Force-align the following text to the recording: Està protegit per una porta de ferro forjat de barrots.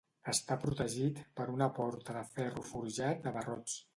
Està 0.31 0.55
protegit 0.63 1.19
per 1.41 1.45
una 1.57 1.69
porta 1.79 2.17
de 2.17 2.25
ferro 2.31 2.65
forjat 2.73 3.23
de 3.27 3.37
barrots. 3.39 3.77